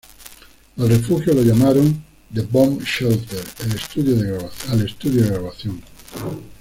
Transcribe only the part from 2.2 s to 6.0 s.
"The Bomb Shelter" al estudio de grabación.